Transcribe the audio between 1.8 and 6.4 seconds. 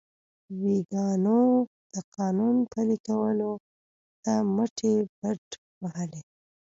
د قانون پلي کولو ته مټې بډ وهلې.